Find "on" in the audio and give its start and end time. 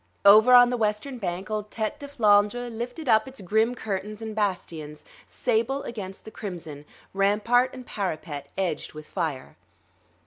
0.55-0.71